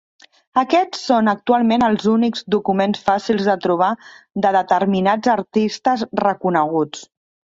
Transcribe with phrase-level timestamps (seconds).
[0.59, 3.91] Aquests són actualment els únics documents fàcils de trobar
[4.47, 7.07] de determinats artistes reconeguts.